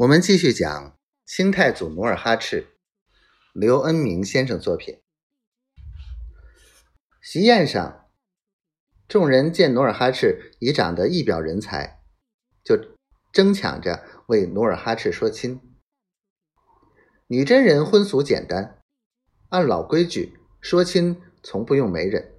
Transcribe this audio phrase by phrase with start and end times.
[0.00, 2.68] 我们继续讲清太祖努尔哈赤，
[3.52, 4.98] 刘恩明先生作品。
[7.20, 8.06] 席宴上，
[9.06, 12.00] 众人见努尔哈赤已长得一表人才，
[12.64, 12.78] 就
[13.30, 15.60] 争抢着为努尔哈赤说亲。
[17.26, 18.78] 女真人婚俗简单，
[19.50, 22.36] 按老规矩说亲从不用媒人。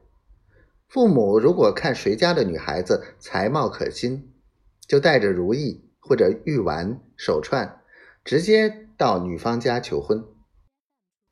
[0.87, 4.33] 父母如果看谁家的女孩子才貌可亲，
[4.87, 5.90] 就带着如意。
[6.01, 7.81] 或者玉丸、手串，
[8.25, 10.25] 直接到女方家求婚。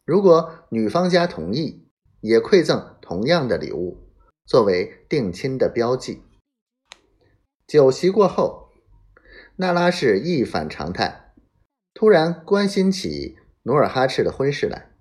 [0.05, 1.89] 如果女方家同意，
[2.21, 4.09] 也馈赠同样的礼物，
[4.45, 6.23] 作为定亲的标记。
[7.67, 8.69] 酒席过后，
[9.57, 11.33] 那拉氏一反常态，
[11.93, 14.91] 突然关心起努尔哈赤的婚事来。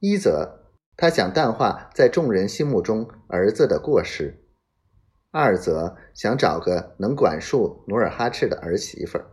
[0.00, 4.45] 一则他想淡化在众人心目中儿子的过失。
[5.36, 9.26] 二则想找个能管束努尔哈赤的儿媳妇儿，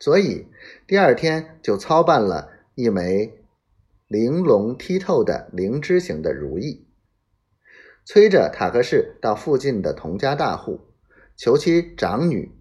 [0.00, 0.48] 所以
[0.88, 3.44] 第二天就操办了一枚
[4.08, 6.84] 玲珑剔透的灵芝形的如意，
[8.04, 10.80] 催着塔克氏到附近的佟家大户
[11.36, 12.52] 求其长女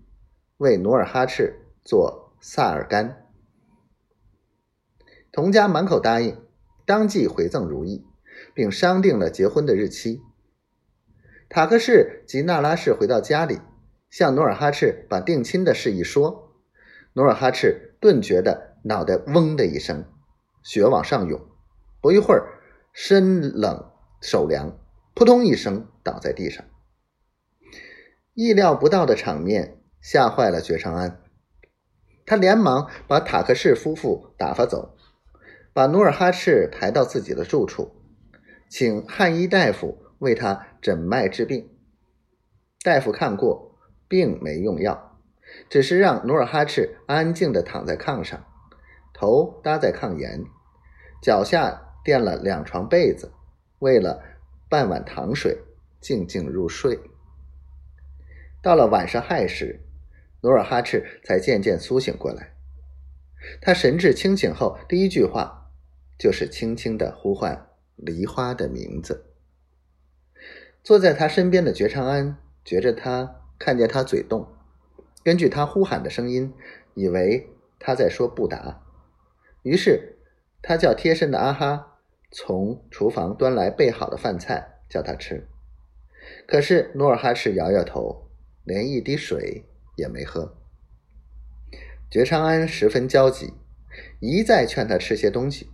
[0.58, 3.28] 为努尔哈赤做萨尔干。
[5.32, 6.38] 佟家满口答应，
[6.86, 8.06] 当即回赠如意，
[8.54, 10.22] 并商定了结婚的日期。
[11.54, 13.60] 塔克氏及那拉氏回到家里，
[14.10, 16.54] 向努尔哈赤把定亲的事一说，
[17.12, 20.06] 努尔哈赤顿觉得脑袋嗡的一声，
[20.64, 21.46] 血往上涌，
[22.02, 22.62] 不一会儿
[22.94, 23.92] 身冷
[24.22, 24.80] 手凉，
[25.14, 26.64] 扑通一声倒在地上。
[28.34, 31.22] 意料不到的场面吓坏了觉昌安，
[32.26, 34.96] 他连忙把塔克氏夫妇打发走，
[35.74, 37.92] 把努尔哈赤抬到自己的住处，
[38.70, 40.01] 请汉医大夫。
[40.22, 41.68] 为他诊脉治病，
[42.84, 43.76] 大夫看过，
[44.08, 45.20] 并没用药，
[45.68, 48.46] 只是让努尔哈赤安静地躺在炕上，
[49.16, 50.44] 头搭在炕沿，
[51.24, 53.32] 脚下垫了两床被子，
[53.80, 54.22] 喂了
[54.70, 55.58] 半碗糖水，
[56.00, 57.00] 静静入睡。
[58.62, 59.80] 到了晚上亥时，
[60.42, 62.54] 努尔哈赤才渐渐苏醒过来。
[63.60, 65.72] 他神志清醒后，第一句话
[66.20, 69.31] 就是轻轻地呼唤梨花的名字。
[70.84, 74.48] 坐在他身边的觉昌安觉着他看见他嘴动，
[75.24, 76.54] 根据他呼喊的声音，
[76.96, 77.50] 以为
[77.80, 78.82] 他在说不答，
[79.62, 80.18] 于是
[80.62, 82.00] 他叫贴身的阿哈
[82.32, 85.48] 从厨房端来备好的饭菜叫他吃。
[86.48, 88.28] 可是努尔哈赤摇摇头，
[88.64, 89.66] 连一滴水
[89.96, 90.58] 也没喝。
[92.10, 93.54] 觉昌安十分焦急，
[94.20, 95.70] 一再劝他吃些东西。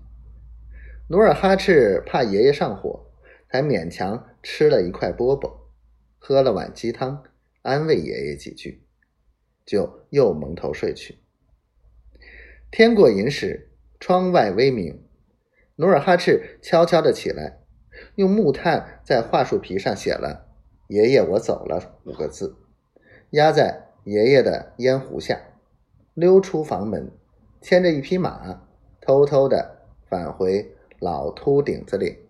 [1.09, 3.06] 努尔哈赤怕爷爷上火。
[3.49, 5.51] 才勉强吃了一块饽饽，
[6.17, 7.23] 喝了碗鸡汤，
[7.61, 8.83] 安慰爷爷几句，
[9.65, 11.19] 就又蒙头睡去。
[12.69, 15.01] 天过寅时，窗外微明，
[15.77, 17.61] 努尔哈赤悄悄的起来，
[18.15, 20.49] 用木炭在桦树皮上写了
[20.89, 22.57] “爷爷我走了”五个字，
[23.29, 25.39] 压在爷爷的烟壶下，
[26.13, 27.09] 溜出房门，
[27.61, 28.61] 牵着一匹马，
[28.99, 32.26] 偷偷的返回老秃顶子里。